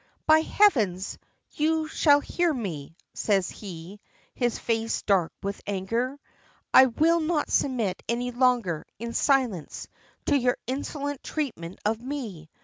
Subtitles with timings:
[0.25, 1.19] "By heavens!
[1.51, 3.99] you shall hear me," says he,
[4.33, 6.19] his face dark with anger.
[6.73, 9.87] "I will not submit any longer, in silence,
[10.25, 12.49] to your insolent treatment of me.